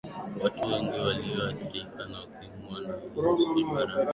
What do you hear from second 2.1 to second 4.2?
ukimwi wanaishi barani afrika